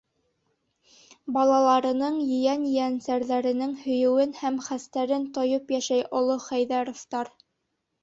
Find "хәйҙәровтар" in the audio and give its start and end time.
6.51-7.37